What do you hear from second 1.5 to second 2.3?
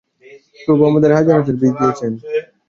বীজ দিয়েছেন।